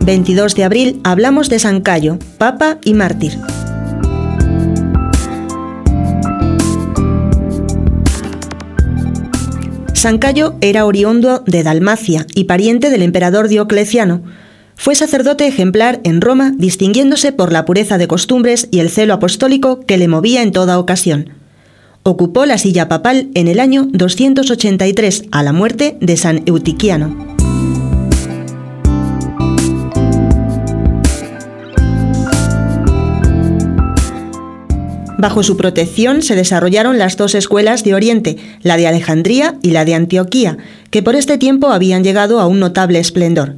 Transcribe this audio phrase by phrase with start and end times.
[0.00, 3.38] 22 de abril hablamos de San Cayo, papa y mártir.
[10.00, 14.22] San Cayo era oriundo de Dalmacia y pariente del emperador Diocleciano.
[14.74, 19.80] Fue sacerdote ejemplar en Roma, distinguiéndose por la pureza de costumbres y el celo apostólico
[19.80, 21.34] que le movía en toda ocasión.
[22.02, 27.29] Ocupó la silla papal en el año 283 a la muerte de San Eutiquiano.
[35.20, 39.84] Bajo su protección se desarrollaron las dos escuelas de Oriente, la de Alejandría y la
[39.84, 40.56] de Antioquía,
[40.88, 43.54] que por este tiempo habían llegado a un notable esplendor.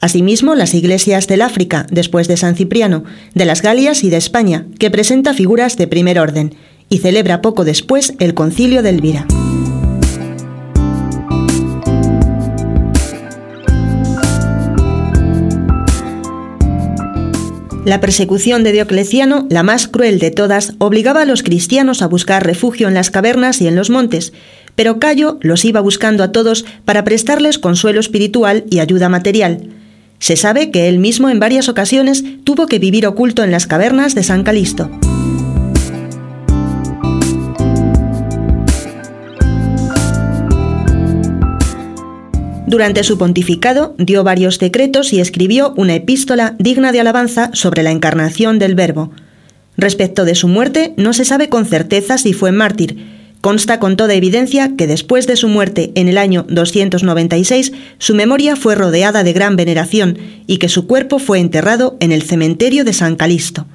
[0.00, 4.66] Asimismo, las iglesias del África, después de San Cipriano, de las Galias y de España,
[4.80, 6.56] que presenta figuras de primer orden,
[6.88, 9.26] y celebra poco después el concilio de Elvira.
[17.88, 22.44] La persecución de Diocleciano, la más cruel de todas, obligaba a los cristianos a buscar
[22.44, 24.34] refugio en las cavernas y en los montes,
[24.74, 29.70] pero Cayo los iba buscando a todos para prestarles consuelo espiritual y ayuda material.
[30.18, 34.14] Se sabe que él mismo en varias ocasiones tuvo que vivir oculto en las cavernas
[34.14, 34.90] de San Calisto.
[42.68, 47.92] Durante su pontificado dio varios decretos y escribió una epístola digna de alabanza sobre la
[47.92, 49.10] encarnación del Verbo.
[49.78, 53.06] Respecto de su muerte, no se sabe con certeza si fue mártir.
[53.40, 58.54] Consta con toda evidencia que después de su muerte en el año 296, su memoria
[58.54, 62.92] fue rodeada de gran veneración y que su cuerpo fue enterrado en el cementerio de
[62.92, 63.66] San Calisto.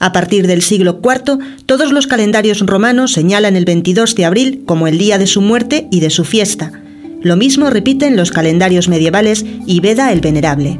[0.00, 4.88] A partir del siglo IV, todos los calendarios romanos señalan el 22 de abril como
[4.88, 6.80] el día de su muerte y de su fiesta.
[7.24, 10.78] Lo mismo repiten los calendarios medievales y Veda el Venerable.